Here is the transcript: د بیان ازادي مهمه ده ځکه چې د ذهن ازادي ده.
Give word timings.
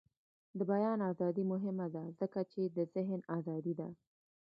د 0.57 0.59
بیان 0.71 0.99
ازادي 1.11 1.43
مهمه 1.51 1.87
ده 1.95 2.03
ځکه 2.19 2.39
چې 2.51 2.61
د 2.65 2.77
ذهن 2.93 3.19
ازادي 3.37 3.73
ده. 3.79 3.89